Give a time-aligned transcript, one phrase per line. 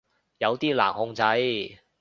[0.39, 1.21] 有啲難控制